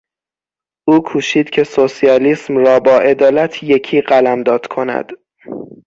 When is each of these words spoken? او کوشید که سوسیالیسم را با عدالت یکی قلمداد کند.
او 0.87 0.99
کوشید 1.03 1.49
که 1.49 1.63
سوسیالیسم 1.63 2.57
را 2.57 2.79
با 2.79 2.91
عدالت 2.97 3.63
یکی 3.63 4.01
قلمداد 4.01 4.67
کند. 4.67 5.05